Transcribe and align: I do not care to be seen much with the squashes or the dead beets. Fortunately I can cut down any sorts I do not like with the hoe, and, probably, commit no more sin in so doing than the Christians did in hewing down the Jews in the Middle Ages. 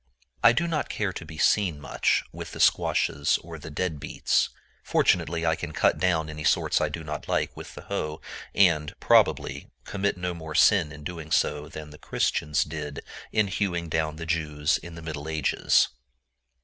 I 0.43 0.51
do 0.51 0.67
not 0.67 0.89
care 0.89 1.13
to 1.13 1.25
be 1.25 1.37
seen 1.37 1.79
much 1.79 2.23
with 2.31 2.53
the 2.53 2.59
squashes 2.59 3.37
or 3.43 3.59
the 3.59 3.69
dead 3.69 3.99
beets. 3.99 4.49
Fortunately 4.81 5.45
I 5.45 5.55
can 5.55 5.73
cut 5.73 5.99
down 5.99 6.27
any 6.27 6.43
sorts 6.43 6.81
I 6.81 6.89
do 6.89 7.03
not 7.03 7.27
like 7.27 7.55
with 7.55 7.75
the 7.75 7.83
hoe, 7.83 8.19
and, 8.55 8.99
probably, 8.99 9.69
commit 9.85 10.17
no 10.17 10.33
more 10.33 10.55
sin 10.55 10.91
in 10.91 11.01
so 11.29 11.53
doing 11.59 11.69
than 11.69 11.91
the 11.91 11.99
Christians 11.99 12.63
did 12.63 13.03
in 13.31 13.45
hewing 13.47 13.89
down 13.89 14.15
the 14.15 14.25
Jews 14.25 14.79
in 14.79 14.95
the 14.95 15.03
Middle 15.03 15.29
Ages. 15.29 15.89